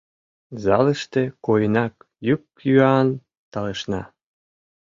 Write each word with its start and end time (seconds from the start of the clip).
Залыште 0.63 1.21
койынак 1.45 1.93
йӱк-йӱан 2.27 3.07
талышна. 3.51 4.01